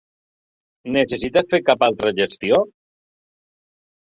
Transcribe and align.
Necessites 0.95 1.51
fer 1.53 1.61
cap 1.67 1.85
altra 1.89 2.15
gestió? 2.21 2.61